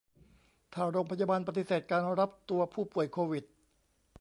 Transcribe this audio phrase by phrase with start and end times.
[0.73, 3.43] ถ้าโรงพยาบาลปฏิเสธการรับตัวผู้ป่วยโควิด